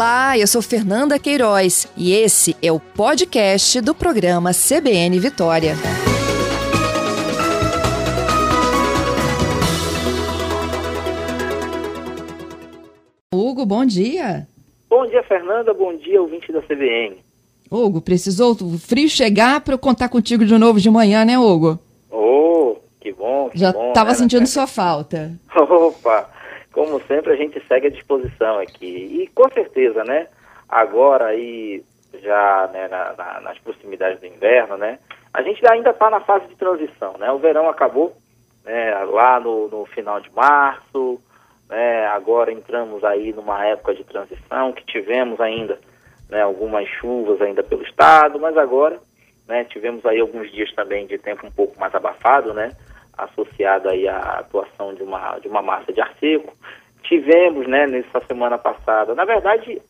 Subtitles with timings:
[0.00, 5.74] Olá, eu sou Fernanda Queiroz e esse é o podcast do programa CBN Vitória.
[13.30, 14.48] Hugo, bom dia.
[14.88, 15.74] Bom dia, Fernanda.
[15.74, 17.18] Bom dia, ouvinte da CBN.
[17.70, 21.78] Hugo, precisou o frio chegar para eu contar contigo de novo de manhã, né, Hugo?
[22.10, 23.50] Oh, que bom.
[23.50, 24.46] Que Já bom, estava né, sentindo né?
[24.46, 25.32] sua falta.
[25.54, 26.26] Opa,
[26.80, 28.86] como sempre a gente segue à disposição aqui.
[29.22, 30.28] E com certeza, né?
[30.66, 31.84] Agora aí,
[32.22, 34.98] já né, na- na- nas proximidades do inverno, né?
[35.34, 37.30] A gente ainda está na fase de transição, né?
[37.32, 38.16] O verão acabou
[38.64, 41.20] né, lá no, no final de março,
[41.68, 42.06] né?
[42.06, 45.78] Agora entramos aí numa época de transição que tivemos ainda
[46.30, 48.98] né, algumas chuvas ainda pelo estado, mas agora
[49.46, 52.70] né, tivemos aí alguns dias também de tempo um pouco mais abafado, né?
[53.24, 56.52] Associado aí à atuação de uma, de uma massa de ar seco.
[57.02, 59.80] Tivemos, né, nessa semana passada, na verdade,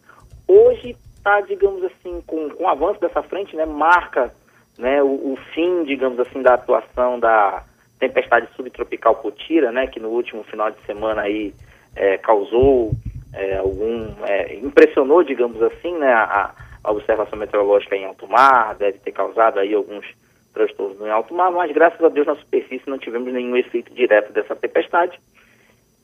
[0.47, 4.33] hoje está, digamos assim, com, com o avanço dessa frente, né, marca
[4.79, 7.65] né, o, o fim, digamos assim, da atuação da
[7.99, 11.53] tempestade subtropical Potira, né, que no último final de semana aí
[11.95, 12.93] eh, causou
[13.35, 18.99] eh, algum, eh, impressionou, digamos assim, né, a, a observação meteorológica em alto mar, deve
[18.99, 20.07] ter causado aí alguns
[20.53, 24.33] transtornos no alto mar, mas graças a Deus na superfície não tivemos nenhum efeito direto
[24.33, 25.19] dessa tempestade.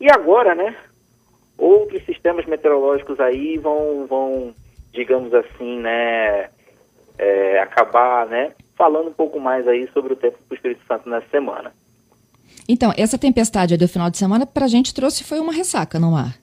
[0.01, 0.75] E agora, né,
[1.59, 4.55] outros sistemas meteorológicos aí vão, vão
[4.93, 6.51] digamos assim, né,
[7.19, 11.09] é, acabar, né, falando um pouco mais aí sobre o tempo para o Espírito Santo
[11.09, 11.73] nessa semana.
[12.69, 16.37] Então, essa tempestade do final de semana pra gente trouxe foi uma ressaca no mar.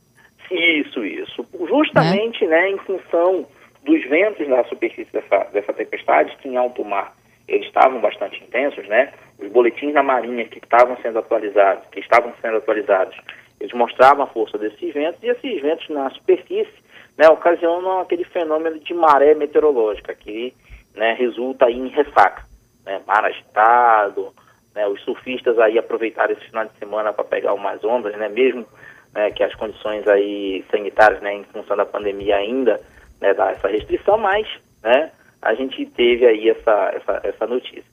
[0.50, 1.46] Isso, isso.
[1.68, 3.46] Justamente, né, em função
[3.84, 7.14] dos ventos na superfície dessa, dessa tempestade, que em alto mar
[7.48, 9.12] eles estavam bastante intensos, né?
[9.40, 13.16] Os boletins da Marinha que estavam sendo atualizados, que estavam sendo atualizados,
[13.60, 16.84] eles mostravam a força desses ventos e esses ventos na superfície,
[17.18, 20.54] né, ocasionam aquele fenômeno de maré meteorológica que,
[20.96, 22.44] né, resulta em ressaca,
[22.86, 23.02] né?
[23.06, 24.34] Mar agitado,
[24.74, 24.88] né?
[24.88, 28.30] Os surfistas aí aproveitaram esse final de semana para pegar umas ondas, né?
[28.30, 28.66] Mesmo
[29.14, 32.82] né, que as condições aí sanitárias, né, em função da pandemia ainda,
[33.22, 34.48] né, dá essa restrição, mas,
[34.82, 35.12] né,
[35.44, 37.84] a gente teve aí essa, essa, essa notícia.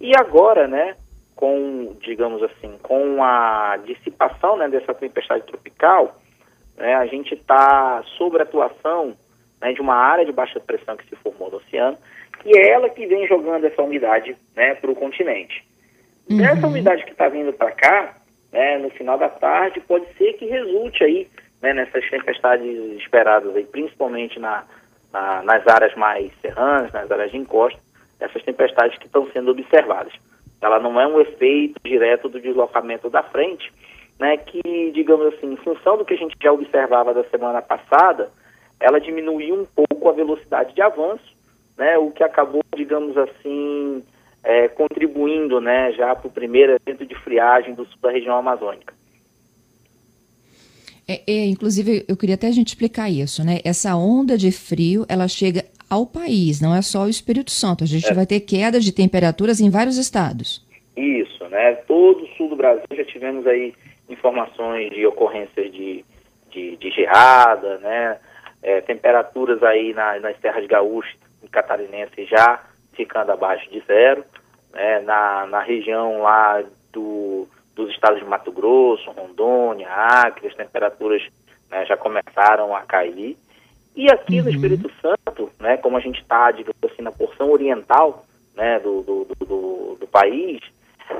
[0.00, 0.96] E agora, né,
[1.34, 6.18] com, digamos assim, com a dissipação, né, dessa tempestade tropical,
[6.76, 9.16] né, a gente está sob a atuação
[9.60, 11.98] né, de uma área de baixa pressão que se formou no oceano,
[12.44, 15.66] e é ela que vem jogando essa umidade, né, para o continente.
[16.30, 16.44] Uhum.
[16.44, 18.16] Essa umidade que está vindo para cá,
[18.52, 21.28] né, no final da tarde, pode ser que resulte aí
[21.62, 22.66] né, nessas tempestades
[22.98, 24.64] esperadas aí, principalmente na,
[25.12, 27.78] na- nas áreas mais serranas, nas áreas de encosta,
[28.20, 30.12] essas tempestades que estão sendo observadas.
[30.60, 33.72] Ela não é um efeito direto do deslocamento da frente,
[34.18, 38.30] né, que, digamos assim, em função do que a gente já observava da semana passada,
[38.80, 41.36] ela diminuiu um pouco a velocidade de avanço,
[41.76, 44.02] né, o que acabou, digamos assim,
[44.42, 48.94] é, contribuindo né, já para o primeiro evento de friagem do sul da região amazônica.
[51.08, 53.60] É, é, inclusive, eu queria até a gente explicar isso, né?
[53.64, 57.84] Essa onda de frio, ela chega ao país, não é só o Espírito Santo.
[57.84, 60.66] A gente vai ter quedas de temperaturas em vários estados.
[60.96, 61.74] Isso, né?
[61.86, 63.72] Todo o sul do Brasil já tivemos aí
[64.08, 66.04] informações de ocorrências de,
[66.50, 68.18] de, de geada, né?
[68.62, 74.24] É, temperaturas aí na, nas terras gaúchas e catarinenses já ficando abaixo de zero,
[74.72, 75.00] né?
[75.00, 77.46] Na, na região lá do,
[77.76, 81.22] dos estados de Mato Grosso, Rondônia, Acre, as temperaturas
[81.70, 83.36] né, já começaram a cair.
[83.94, 88.24] E aqui no Espírito Santo, né, como a gente está, digamos assim, na porção oriental
[88.54, 90.60] né, do, do, do, do- do país,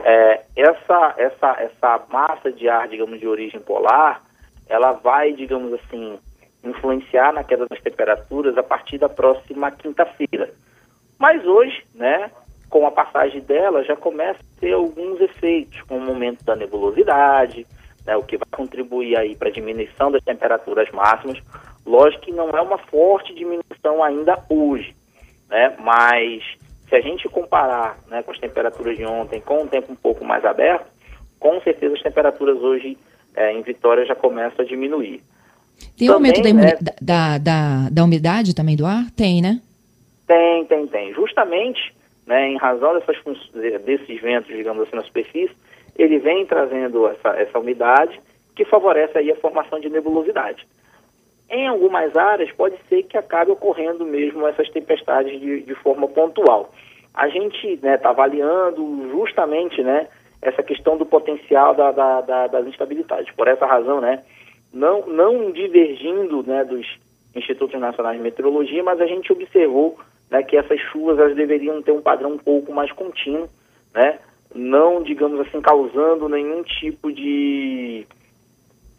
[0.03, 4.22] é, essa, essa, essa massa de ar, digamos, de origem polar,
[4.69, 6.19] ela vai, digamos assim,
[6.65, 10.53] influenciar na queda das temperaturas a partir da próxima quinta-feira.
[11.19, 12.31] Mas hoje, né,
[12.69, 17.66] com a passagem dela, já começa a ter alguns efeitos, como o aumento da nebulosidade,
[18.04, 21.39] né, o que vai contribuir aí para a diminuição das temperaturas máximas.
[21.84, 24.95] Lógico que não é uma forte diminuição ainda hoje,
[25.48, 26.42] né, mas
[26.89, 30.24] se a gente comparar né, com as temperaturas de ontem, com um tempo um pouco
[30.24, 30.86] mais aberto,
[31.39, 32.97] com certeza as temperaturas hoje
[33.34, 35.22] eh, em Vitória já começam a diminuir.
[35.97, 36.72] Tem aumento da, Também, né?
[37.01, 39.10] da, da, da umidade também do ar?
[39.16, 39.60] Tem, né?
[40.27, 41.15] Tem, tem, tem.
[41.15, 41.95] Justamente,
[42.27, 43.17] né, em razão dessas,
[43.84, 45.55] desses ventos, digamos assim, na superfície,
[45.97, 48.21] ele vem trazendo essa, essa umidade
[48.55, 50.67] que favorece aí a formação de nebulosidade.
[51.49, 56.73] Em algumas áreas, pode ser que acabe ocorrendo mesmo essas tempestades de, de forma pontual.
[57.15, 60.09] A gente está avaliando justamente né,
[60.43, 63.33] essa questão do potencial da, da- da- das instabilidades.
[63.34, 64.23] Por essa razão, né,
[64.73, 66.87] não, não divergindo né, dos
[67.34, 69.99] institutos nacionais de meteorologia, mas a gente observou
[70.31, 73.49] né, que essas chuvas elas deveriam ter um padrão um pouco mais contínuo,
[73.95, 74.19] né,
[74.55, 78.07] não, digamos assim, causando nenhum tipo de,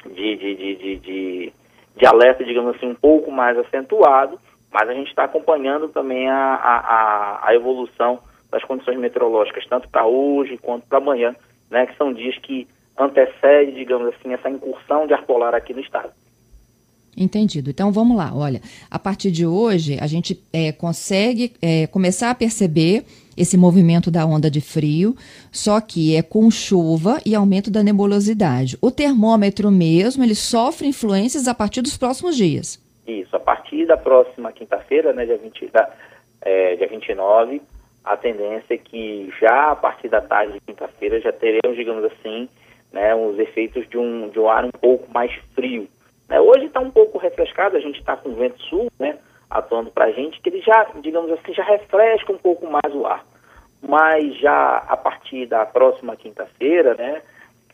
[0.06, 1.54] de, de, de, de, de,
[1.96, 4.40] de alerta, digamos assim, um pouco mais acentuado,
[4.72, 8.20] mas a gente está acompanhando também a, a, a evolução
[8.52, 11.36] das condições meteorológicas, tanto para hoje quanto para amanhã,
[11.70, 15.82] né, que são dias que antecedem, digamos assim, essa incursão de ar polar aqui no
[15.82, 16.12] estado.
[17.18, 17.72] Entendido.
[17.72, 18.32] Então vamos lá.
[18.36, 18.62] Olha,
[18.92, 23.04] a partir de hoje a gente é, consegue é, começar a perceber
[23.36, 25.16] esse movimento da onda de frio,
[25.52, 28.78] só que é com chuva e aumento da nebulosidade.
[28.82, 32.84] O termômetro mesmo ele sofre influências a partir dos próximos dias.
[33.08, 35.90] Isso, a partir da próxima quinta-feira, né, dia, 20, da,
[36.42, 37.62] é, dia 29,
[38.04, 42.50] a tendência é que já a partir da tarde de quinta-feira já teremos, digamos assim,
[42.92, 45.88] né, os efeitos de um, de um ar um pouco mais frio.
[46.30, 46.40] Né?
[46.40, 49.18] Hoje está um pouco refrescado, a gente está com vento sul, né,
[49.50, 53.06] atuando para a gente, que ele já, digamos assim, já refresca um pouco mais o
[53.06, 53.26] ar.
[53.82, 57.22] Mas já a partir da próxima quinta-feira, né,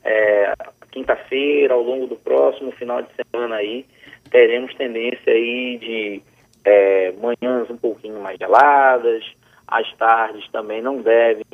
[0.04, 0.54] é,
[0.92, 3.86] quinta-feira, ao longo do próximo final de semana aí,
[4.30, 6.22] teremos tendência aí de
[6.66, 9.24] é, manhãs um pouquinho mais geladas,
[9.68, 11.46] as tardes também não devem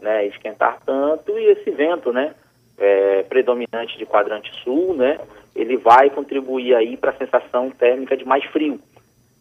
[0.00, 2.34] né, esquentar tanto, e esse vento, né,
[2.78, 5.18] é, predominante de quadrante sul, né,
[5.60, 8.80] ele vai contribuir aí para a sensação térmica de mais frio.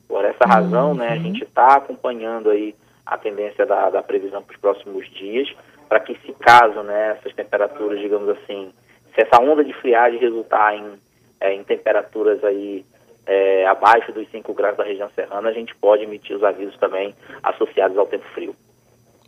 [0.08, 0.52] Por essa uhum.
[0.52, 2.74] razão, né, a gente está acompanhando aí
[3.06, 5.48] a tendência da, da previsão para os próximos dias,
[5.88, 8.72] para que se caso né, essas temperaturas, digamos assim,
[9.14, 10.94] se essa onda de friagem resultar em,
[11.40, 12.84] é, em temperaturas aí
[13.26, 17.14] é, abaixo dos 5 graus da região serrana, a gente pode emitir os avisos também
[17.44, 18.56] associados ao tempo frio.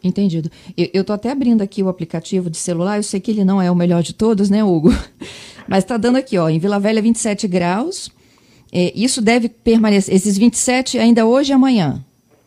[0.01, 0.49] Entendido.
[0.77, 3.69] Eu estou até abrindo aqui o aplicativo de celular, eu sei que ele não é
[3.69, 4.89] o melhor de todos, né, Hugo?
[5.69, 8.09] Mas está dando aqui, ó, em Vila Velha 27 graus.
[8.73, 12.03] É, isso deve permanecer, esses 27 ainda hoje e amanhã?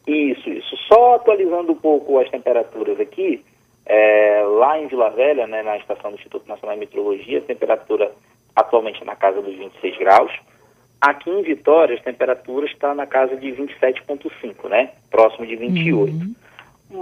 [0.07, 0.77] Isso, isso.
[0.89, 3.43] Só atualizando um pouco as temperaturas aqui,
[3.87, 8.13] é, lá em Vila Velha, né, na estação do Instituto Nacional de Meteorologia, a temperatura
[8.55, 10.33] atualmente é na casa dos 26 graus.
[11.01, 14.91] Aqui em Vitória, a temperatura está na casa de 27,5, né?
[15.11, 16.13] Próximo de 28.
[16.13, 16.35] Uhum.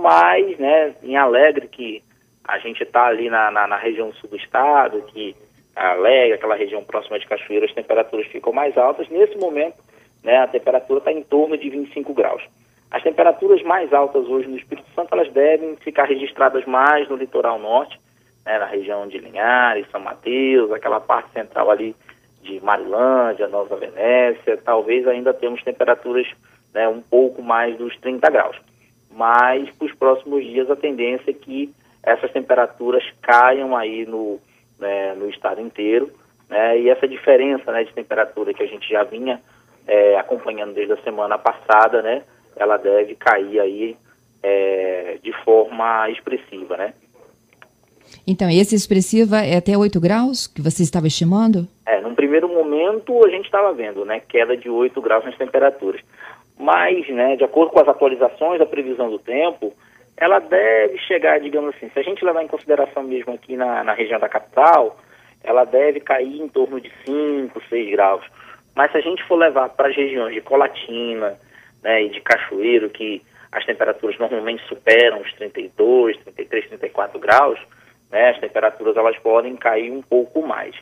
[0.00, 2.02] Mas, né, em Alegre, que
[2.44, 5.37] a gente está ali na, na, na, região sul do estado, que
[5.88, 9.09] Alegre, aquela região próxima de Cachoeira, as temperaturas ficam mais altas.
[9.09, 9.77] Nesse momento,
[10.23, 12.43] né, a temperatura está em torno de 25 graus.
[12.91, 17.59] As temperaturas mais altas hoje no Espírito Santo, elas devem ficar registradas mais no litoral
[17.59, 17.99] norte,
[18.44, 21.94] né, na região de Linhares, São Mateus, aquela parte central ali
[22.43, 26.27] de Marilândia, Nova Venécia, talvez ainda temos temperaturas
[26.75, 28.56] né, um pouco mais dos 30 graus.
[29.11, 31.73] Mas para os próximos dias a tendência é que
[32.03, 34.41] essas temperaturas caiam aí no,
[34.81, 36.11] né, no estado inteiro,
[36.49, 39.41] né, e essa diferença né, de temperatura que a gente já vinha
[39.87, 42.23] é, acompanhando desde a semana passada, né,
[42.56, 43.97] ela deve cair aí
[44.43, 46.94] é, de forma expressiva, né?
[48.27, 51.69] Então, esse expressiva é até 8 graus que você estava estimando?
[51.87, 56.00] É, num primeiro momento a gente estava vendo, né, queda de 8 graus nas temperaturas.
[56.59, 59.73] Mas, né, de acordo com as atualizações da previsão do tempo,
[60.20, 63.94] ela deve chegar, digamos assim, se a gente levar em consideração mesmo aqui na, na
[63.94, 65.00] região da capital,
[65.43, 68.22] ela deve cair em torno de 5, 6 graus.
[68.76, 71.39] Mas se a gente for levar para as regiões de Colatina
[71.82, 77.58] né, e de Cachoeiro, que as temperaturas normalmente superam os 32, 33, 34 graus,
[78.10, 80.77] né, as temperaturas elas podem cair um pouco mais.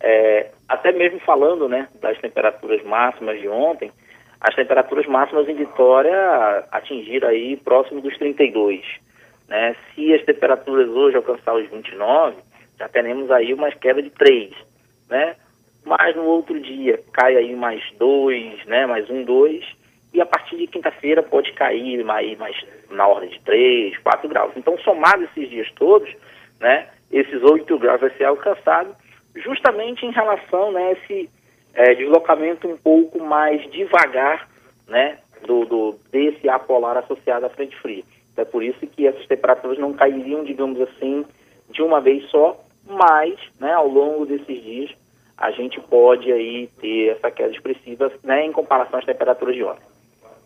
[0.00, 3.92] É, até mesmo falando né, das temperaturas máximas de ontem,
[4.44, 8.84] as temperaturas máximas em Vitória atingiram aí próximo dos 32.
[9.48, 9.74] Né?
[9.94, 12.36] Se as temperaturas hoje alcançar os 29,
[12.78, 14.52] já teremos aí uma queda de 3,
[15.08, 15.36] né?
[15.82, 18.84] Mas no outro dia cai aí mais 2, né?
[18.84, 19.64] Mais um, 2,
[20.12, 22.54] e a partir de quinta-feira pode cair mais, mais
[22.90, 24.52] na ordem de 3, 4 graus.
[24.56, 26.14] Então, somado esses dias todos,
[26.60, 26.88] né?
[27.10, 28.94] Esses 8 graus vai ser alcançado
[29.36, 30.92] justamente em relação, né?
[30.92, 31.30] Esse
[31.74, 34.48] é, deslocamento um pouco mais devagar,
[34.88, 38.02] né, do, do, desse ar polar associado à frente fria.
[38.36, 41.24] É por isso que essas temperaturas não cairiam, digamos assim,
[41.70, 44.90] de uma vez só, mas, né, ao longo desses dias,
[45.36, 49.94] a gente pode aí ter essa queda expressiva, né, em comparação às temperaturas de ontem.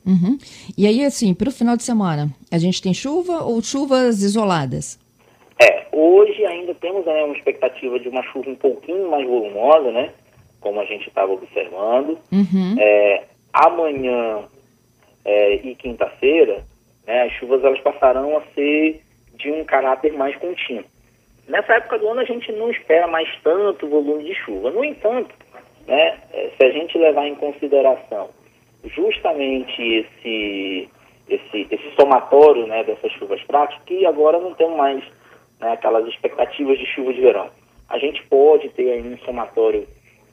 [0.07, 0.39] Uhum.
[0.77, 4.99] E aí, assim, para o final de semana, a gente tem chuva ou chuvas isoladas?
[5.61, 10.11] É, hoje ainda temos né, uma expectativa de uma chuva um pouquinho mais volumosa, né?
[10.61, 12.19] Como a gente estava observando.
[12.33, 12.77] Uhum.
[12.79, 14.45] É, amanhã
[15.25, 16.65] é, e quinta-feira,
[17.07, 19.03] né, as chuvas elas passarão a ser
[19.35, 20.85] de um caráter mais contínuo.
[21.47, 24.71] Nessa época do ano a gente não espera mais tanto volume de chuva.
[24.71, 25.35] No entanto,
[25.87, 28.29] né, é, se a gente levar em consideração
[28.85, 30.89] justamente esse,
[31.29, 35.05] esse, esse somatório né, dessas chuvas práticas, que agora não temos mais
[35.61, 37.51] né, aquelas expectativas de chuva de verão.
[37.89, 39.87] A gente pode ter aí um somatório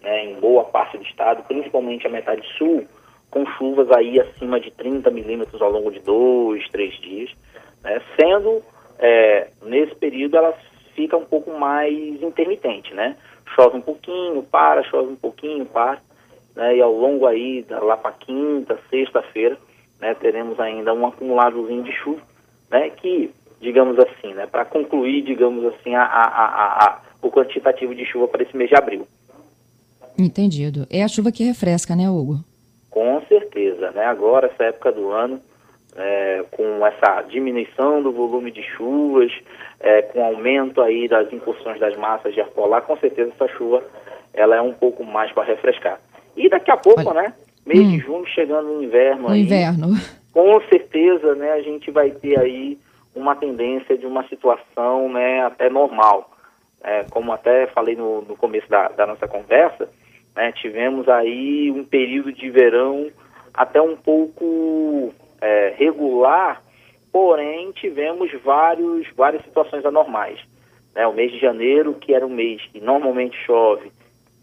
[0.05, 2.85] né, em boa parte do estado, principalmente a metade sul,
[3.31, 7.31] com chuvas aí acima de 30 milímetros ao longo de dois, três dias,
[7.83, 8.61] né, sendo
[8.99, 10.53] é, nesse período ela
[10.93, 13.17] fica um pouco mais intermitente, né?
[13.55, 15.99] Chove um pouquinho, para, chove um pouquinho, para,
[16.55, 16.77] né?
[16.77, 19.57] E ao longo aí, lá para quinta, sexta-feira,
[19.99, 22.21] né, teremos ainda um acumuladozinho de chuva,
[22.71, 22.89] né?
[22.91, 28.27] Que, digamos assim, né, para concluir, digamos assim, a, a, a, o quantitativo de chuva
[28.29, 29.05] para esse mês de abril.
[30.17, 30.87] Entendido.
[30.89, 32.39] É a chuva que refresca, né, Hugo?
[32.89, 34.05] Com certeza, né?
[34.05, 35.41] Agora, essa época do ano,
[35.95, 39.31] é, com essa diminuição do volume de chuvas,
[39.79, 43.83] é, com aumento aí das incursões das massas de ar polar, com certeza essa chuva
[44.35, 45.99] ela é um pouco mais para refrescar.
[46.35, 47.21] E daqui a pouco, Olha.
[47.21, 47.33] né?
[47.65, 47.91] Mês hum.
[47.91, 49.23] de junho chegando no inverno.
[49.23, 49.95] No aí, inverno.
[50.31, 51.53] Com certeza, né?
[51.53, 52.77] A gente vai ter aí
[53.15, 55.43] uma tendência de uma situação, né?
[55.45, 56.29] Até normal.
[56.83, 59.89] É, como até falei no, no começo da, da nossa conversa,
[60.35, 63.09] né, tivemos aí um período de verão
[63.53, 66.61] até um pouco é, regular,
[67.11, 70.39] porém tivemos vários, várias situações anormais.
[70.93, 73.91] Né, o mês de janeiro, que era um mês que normalmente chove,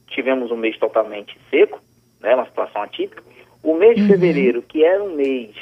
[0.08, 1.80] tivemos um mês totalmente seco,
[2.20, 3.22] né, uma situação atípica.
[3.62, 4.08] O mês de uhum.
[4.08, 5.54] fevereiro, que era um mês,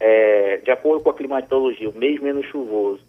[0.00, 3.00] é, de acordo com a climatologia, o mês menos chuvoso,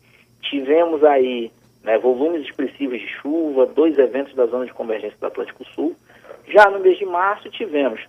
[0.41, 1.51] tivemos aí
[1.84, 5.96] né, volumes expressivos de chuva, dois eventos da zona de convergência do Atlântico Sul.
[6.48, 8.00] Já no mês de março tivemos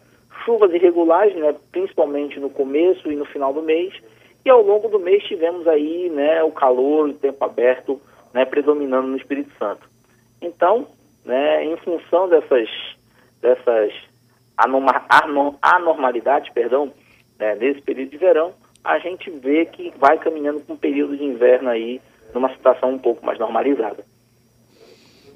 [0.45, 3.95] chuvas irregulares, né, principalmente no começo e no final do mês,
[4.45, 8.01] e ao longo do mês tivemos aí né, o calor, o tempo aberto
[8.33, 9.89] né, predominando no Espírito Santo.
[10.41, 10.87] Então,
[11.25, 12.69] né, em função dessas,
[13.41, 13.93] dessas
[15.63, 16.93] anormalidades, perdão,
[17.39, 21.25] né, nesse período de verão, a gente vê que vai caminhando para um período de
[21.25, 22.01] inverno aí
[22.33, 24.05] numa situação um pouco mais normalizada.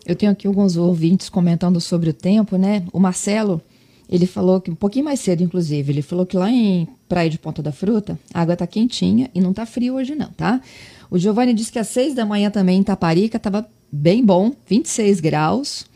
[0.07, 2.85] Eu tenho aqui alguns ouvintes comentando sobre o tempo, né?
[2.93, 3.61] O Marcelo,
[4.09, 7.39] ele falou que um pouquinho mais cedo, inclusive, ele falou que lá em Praia de
[7.39, 10.61] Ponta da Fruta, a água tá quentinha e não tá frio hoje não, tá?
[11.11, 15.21] O Giovanni disse que às seis da manhã também em Taparica tava bem bom, 26
[15.21, 15.87] graus.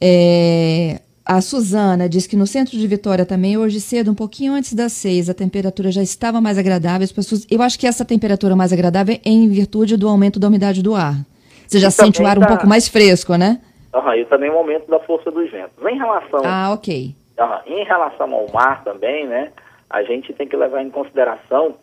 [0.00, 4.74] É, a Suzana diz que no centro de Vitória também, hoje cedo, um pouquinho antes
[4.74, 7.04] das seis, a temperatura já estava mais agradável.
[7.04, 10.48] As pessoas, eu acho que essa temperatura mais agradável é em virtude do aumento da
[10.48, 11.24] umidade do ar.
[11.72, 12.44] Você já sente o ar tá...
[12.44, 13.58] um pouco mais fresco, né?
[13.94, 15.72] Uhum, e também o aumento da força dos ventos.
[15.86, 16.40] Em relação...
[16.44, 17.14] Ah, ok.
[17.38, 19.52] Uhum, em relação ao mar também, né?
[19.88, 21.76] A gente tem que levar em consideração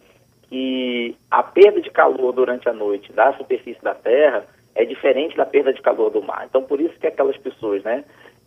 [0.48, 5.46] que a perda de calor durante a noite da superfície da Terra é diferente da
[5.46, 6.46] perda de calor do mar.
[6.48, 8.04] Então, por isso que aquelas pessoas, né,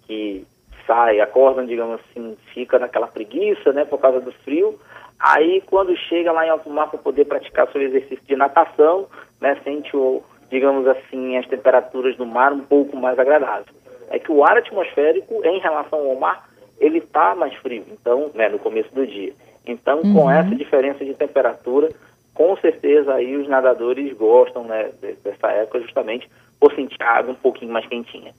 [0.07, 0.47] que
[0.87, 4.79] saem, acordam, digamos assim, fica naquela preguiça, né, por causa do frio,
[5.19, 9.07] aí quando chega lá em alto mar para poder praticar seu exercício de natação,
[9.41, 10.23] né, sente o,
[10.53, 13.67] digamos assim, as temperaturas do mar um pouco mais agradáveis.
[14.11, 16.47] É que o ar atmosférico, em relação ao mar,
[16.79, 19.33] ele está mais frio, então, né, no começo do dia.
[19.67, 20.15] Então, uhum.
[20.15, 21.89] com essa diferença de temperatura,
[22.35, 24.91] com certeza aí os nadadores gostam né,
[25.25, 26.29] dessa época justamente
[26.61, 28.35] por sentir a água um pouquinho mais quentinha.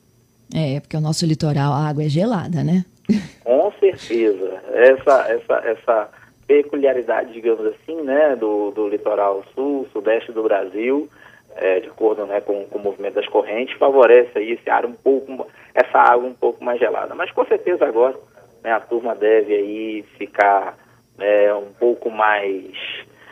[0.53, 2.86] É, porque o nosso litoral, a água é gelada, né?
[3.43, 4.62] Com certeza.
[4.72, 6.10] Essa, essa, essa
[6.46, 11.10] peculiaridade, digamos assim, né, do, do litoral sul, sudeste do Brasil,
[11.55, 14.93] é, de acordo né, com, com, o movimento das correntes, favorece aí esse ar um
[14.93, 17.13] pouco, essa água um pouco mais gelada.
[17.15, 18.15] Mas com certeza agora
[18.63, 20.77] né, a turma deve aí ficar
[21.19, 22.72] é, um pouco mais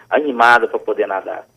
[0.09, 1.47] animada para poder nadar.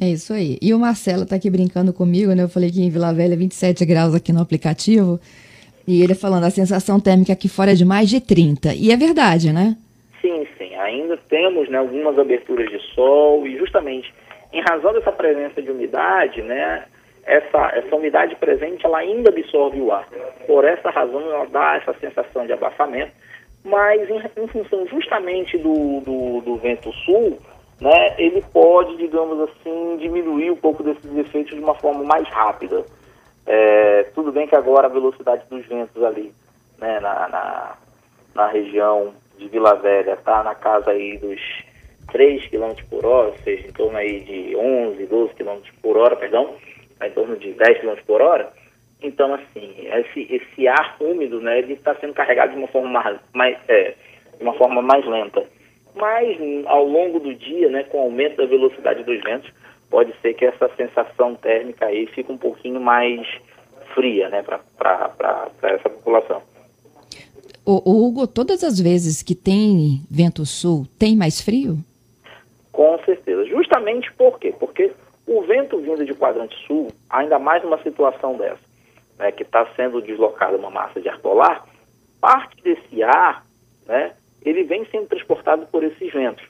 [0.00, 0.58] É isso aí.
[0.60, 2.42] E o Marcelo está aqui brincando comigo, né?
[2.42, 5.18] Eu falei que em Vila Velha 27 é graus aqui no aplicativo.
[5.88, 8.74] E ele falando a sensação térmica aqui fora é de mais de 30.
[8.74, 9.76] E é verdade, né?
[10.20, 10.74] Sim, sim.
[10.74, 14.12] Ainda temos né, algumas aberturas de sol e justamente
[14.52, 16.84] em razão dessa presença de umidade, né,
[17.24, 20.06] essa, essa umidade presente ela ainda absorve o ar.
[20.46, 23.12] Por essa razão ela dá essa sensação de abafamento,
[23.64, 27.38] mas em, em função justamente do, do, do, vento sul,
[27.80, 32.84] né, ele pode, digamos assim, diminuir um pouco desses efeitos de uma forma mais rápida.
[33.44, 36.32] É, tudo bem que agora a velocidade dos ventos ali
[36.78, 37.76] né, na, na,
[38.34, 41.40] na região de Vila Velha está na casa aí dos
[42.12, 46.16] 3 km por hora, ou seja, em torno aí de 11, 12 km por hora,
[46.16, 46.54] perdão,
[47.02, 48.52] em torno de 10 km por hora.
[49.02, 53.20] Então, assim, esse, esse ar úmido, né, ele está sendo carregado de uma forma mais,
[53.34, 53.94] mais é,
[54.36, 55.44] de uma forma mais lenta.
[55.94, 59.50] Mas, ao longo do dia, né, com o aumento da velocidade dos ventos,
[59.90, 63.26] pode ser que essa sensação térmica aí fique um pouquinho mais
[63.94, 66.42] fria, né, para essa população.
[67.64, 71.78] O, o Hugo, todas as vezes que tem vento sul, tem mais frio?
[72.76, 73.42] Com certeza.
[73.46, 74.54] Justamente por quê?
[74.60, 74.92] Porque
[75.26, 78.60] o vento vindo de quadrante sul, ainda mais numa situação dessa,
[79.18, 81.64] né, que está sendo deslocada uma massa de ar polar,
[82.20, 83.42] parte desse ar,
[83.86, 84.12] né,
[84.44, 86.44] ele vem sendo transportado por esses ventos.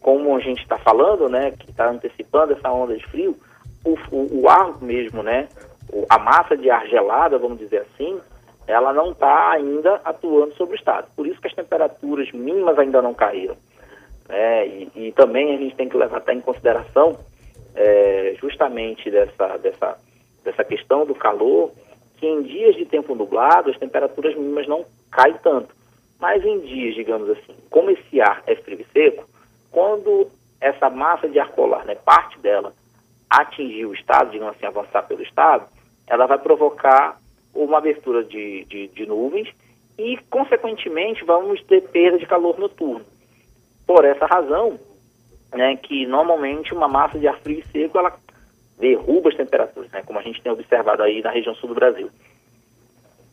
[0.00, 3.38] Como a gente está falando, né, que está antecipando essa onda de frio,
[3.84, 5.48] o, o, o ar mesmo, né,
[6.08, 8.20] a massa de ar gelada, vamos dizer assim,
[8.66, 11.06] ela não está ainda atuando sobre o estado.
[11.14, 13.56] Por isso que as temperaturas mínimas ainda não caíram.
[14.30, 17.18] É, e, e, também a gente tem que levar em consideração
[17.74, 19.98] é, justamente dessa, dessa,
[20.44, 21.72] dessa questão do calor,
[22.16, 25.74] que em dias de tempo nublado as temperaturas mínimas não caem tanto.
[26.20, 29.24] Mas em dias, digamos assim, como esse ar é frio e seco,
[29.70, 30.28] quando
[30.60, 32.72] essa massa de ar polar, né, parte dela,
[33.28, 35.66] atingir o estado, digamos assim, avançar pelo estado,
[36.06, 37.18] ela vai provocar
[37.54, 39.48] uma abertura de, de, de nuvens
[39.98, 43.04] e, consequentemente, vamos ter perda de calor noturno.
[43.90, 44.78] Por essa razão,
[45.52, 48.16] né, que normalmente uma massa de ar frio e seco ela
[48.78, 52.08] derruba as temperaturas, né, como a gente tem observado aí na região sul do Brasil.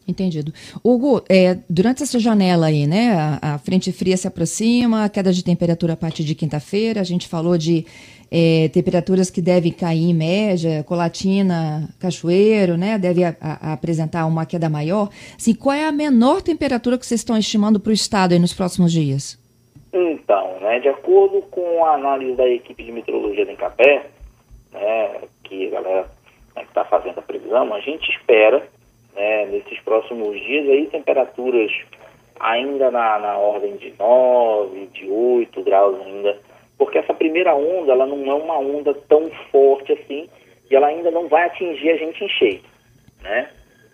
[0.08, 0.52] Entendido.
[0.84, 5.32] Hugo, é, durante essa janela aí, né, a, a, frente fria se aproxima, a queda
[5.32, 7.86] de temperatura a partir de quinta-feira, a gente falou de
[8.32, 14.44] é, temperaturas que devem cair em média, Colatina, Cachoeiro, né, deve a, a, apresentar uma
[14.44, 15.12] queda maior.
[15.38, 18.56] Assim, qual é a menor temperatura que vocês estão estimando para o estado aí nos
[18.56, 19.38] próximos dias?
[20.00, 24.06] Então, né, de acordo com a análise da equipe de meteorologia da Encapé,
[24.72, 26.08] né, que a galera
[26.56, 28.68] né, está fazendo a previsão, a gente espera
[29.16, 31.72] né, nesses próximos dias aí temperaturas
[32.40, 36.38] ainda na, na ordem de 9, de 8 graus ainda,
[36.78, 40.30] porque essa primeira onda ela não é uma onda tão forte assim
[40.70, 42.62] e ela ainda não vai atingir a gente em cheio,
[43.24, 43.50] né?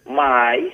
[0.05, 0.73] Mas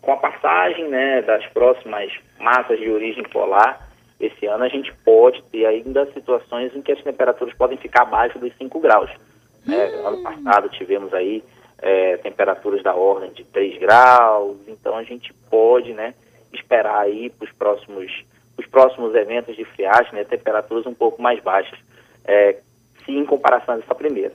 [0.00, 3.85] com a passagem né, das próximas massas de origem polar,
[4.18, 8.38] esse ano a gente pode ter ainda situações em que as temperaturas podem ficar abaixo
[8.38, 9.10] dos 5 graus.
[9.64, 9.86] Né?
[9.88, 10.06] Hum.
[10.06, 11.44] Ano passado tivemos aí
[11.78, 16.14] é, temperaturas da ordem de 3 graus, então a gente pode né,
[16.52, 18.24] esperar aí para os próximos,
[18.56, 21.78] os próximos eventos de friagem, né, temperaturas um pouco mais baixas,
[22.24, 22.56] é,
[23.04, 24.32] se em comparação a essa primeira.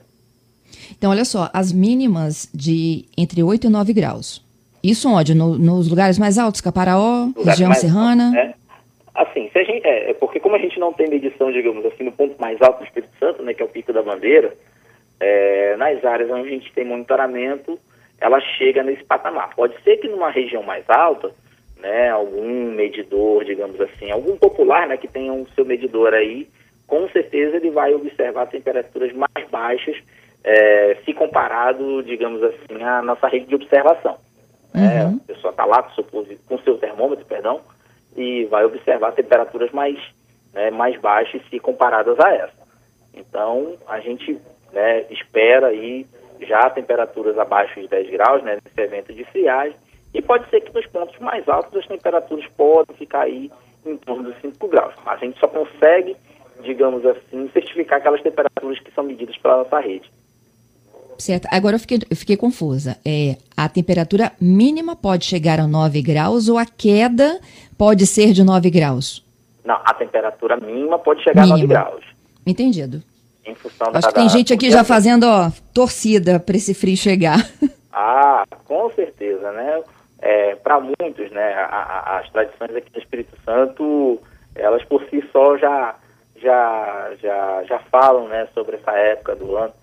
[0.91, 4.45] Então, olha só, as mínimas de entre 8 e 9 graus.
[4.83, 5.33] Isso onde?
[5.33, 8.25] No, nos lugares mais altos, Caparaó, região serrana?
[8.25, 8.53] Alto, né?
[9.13, 12.03] Assim, se a gente, é, é, porque como a gente não tem medição, digamos assim,
[12.03, 14.53] no ponto mais alto do Espírito Santo, né, que é o Pico da Bandeira,
[15.19, 17.77] é, nas áreas onde a gente tem monitoramento,
[18.19, 19.53] ela chega nesse patamar.
[19.55, 21.31] Pode ser que numa região mais alta,
[21.77, 26.47] né, algum medidor, digamos assim, algum popular, né, que tenha um seu medidor aí,
[26.87, 29.97] com certeza ele vai observar temperaturas mais baixas,
[30.43, 34.17] é, se comparado, digamos assim, à nossa rede de observação.
[34.73, 35.19] É, uhum.
[35.23, 36.03] a pessoa está lá com seu,
[36.47, 37.59] com seu termômetro, perdão,
[38.15, 39.97] e vai observar temperaturas mais,
[40.53, 42.61] né, mais baixas se comparadas a essa.
[43.13, 44.39] Então, a gente
[44.73, 46.05] né, espera aí
[46.41, 49.75] já temperaturas abaixo de 10 graus né, nesse evento de friagem,
[50.13, 53.51] e pode ser que nos pontos mais altos as temperaturas podem ficar aí
[53.85, 54.93] em torno dos 5 graus.
[55.05, 56.15] A gente só consegue,
[56.61, 60.09] digamos assim, certificar aquelas temperaturas que são medidas pela nossa rede.
[61.17, 61.47] Certo.
[61.51, 62.97] Agora eu fiquei, eu fiquei confusa.
[63.05, 67.39] É, a temperatura mínima pode chegar a 9 graus ou a queda
[67.81, 69.25] pode ser de 9 graus?
[69.65, 71.55] Não, a temperatura mínima pode chegar mínima.
[71.55, 72.05] a 9 graus.
[72.45, 73.01] Entendido.
[73.43, 76.75] Em função Acho da, que tem da, gente aqui já fazendo ó, torcida para esse
[76.75, 77.39] frio chegar.
[77.93, 79.83] Ah, com certeza, né?
[80.21, 84.17] É, para muitos, né, a, a, as tradições aqui do Espírito Santo,
[84.55, 85.95] elas por si só já
[86.41, 89.73] já já já falam, né, sobre essa época do ano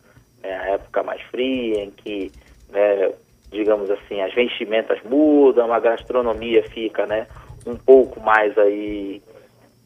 [0.42, 2.32] né, a época mais fria, em que,
[2.70, 3.12] né,
[3.50, 7.26] digamos assim, as vestimentas mudam, a gastronomia fica né,
[7.70, 9.22] um pouco mais aí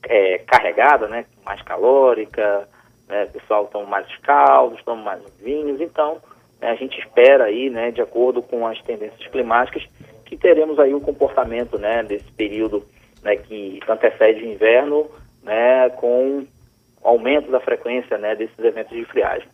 [0.04, 2.68] é, carregada, né, mais calórica,
[3.08, 6.18] né, o pessoal toma mais caldos, toma mais vinhos, então
[6.60, 9.84] né, a gente espera aí, né, de acordo com as tendências climáticas,
[10.24, 12.86] que teremos aí um comportamento né, desse período
[13.22, 15.10] né, que antecede o inverno,
[15.42, 16.46] né, com
[17.02, 19.48] aumento da frequência né, desses eventos de friagem.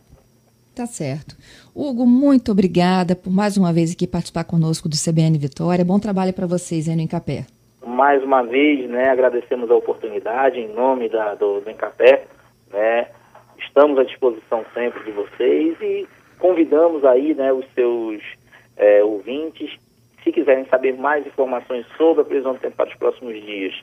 [0.75, 1.35] Tá certo.
[1.75, 5.83] Hugo, muito obrigada por mais uma vez aqui participar conosco do CBN Vitória.
[5.83, 7.45] Bom trabalho para vocês aí no Encapé.
[7.99, 12.27] Mais uma vez, né, agradecemos a oportunidade em nome da, do, do Encapé,
[12.71, 13.09] né,
[13.57, 16.07] estamos à disposição sempre de vocês e
[16.39, 18.23] convidamos aí, né, os seus
[18.77, 19.77] é, ouvintes,
[20.23, 23.75] se quiserem saber mais informações sobre a previsão do tempo para os próximos dias,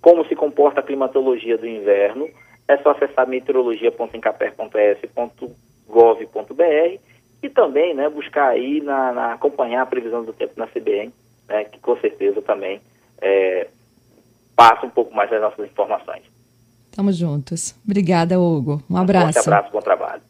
[0.00, 2.26] como se comporta a climatologia do inverno,
[2.66, 5.54] é só acessar meteorologia.encapé.es.com
[5.86, 6.98] gov.br
[7.42, 11.12] e também né, buscar aí na, na, acompanhar a previsão do tempo na CBN,
[11.46, 12.80] né, que com certeza também
[13.20, 13.68] é,
[14.56, 16.22] passa um pouco mais das nossas informações.
[16.90, 17.74] Tamo juntos.
[17.84, 18.82] Obrigada, Hugo.
[18.90, 19.38] Um abraço.
[19.38, 20.22] Um abraço, bom trabalho.